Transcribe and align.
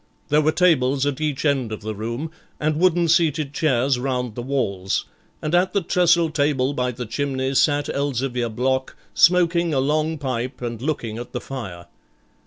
There 0.29 0.41
were 0.41 0.51
tables 0.51 1.05
at 1.05 1.21
each 1.21 1.45
end 1.45 1.71
of 1.71 1.81
the 1.81 1.93
room, 1.93 2.31
and 2.59 2.77
wooden 2.77 3.07
seated 3.07 3.53
chairs 3.53 3.99
round 3.99 4.33
the 4.33 4.41
walls, 4.41 5.05
and 5.43 5.53
at 5.53 5.73
the 5.73 5.81
trestle 5.81 6.31
table 6.31 6.73
by 6.73 6.89
the 6.91 7.05
chimney 7.05 7.53
sat 7.53 7.87
Elzevir 7.87 8.49
Block 8.49 8.95
smoking 9.13 9.75
a 9.75 9.79
long 9.79 10.17
pipe 10.17 10.59
and 10.59 10.81
looking 10.81 11.19
at 11.19 11.33
the 11.33 11.39
fire. 11.41 11.85